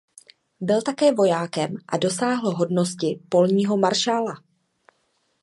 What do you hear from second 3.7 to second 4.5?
maršála.